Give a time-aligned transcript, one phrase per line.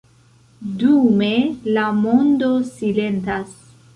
[0.83, 1.29] Dume
[1.77, 3.55] la mondo silentas.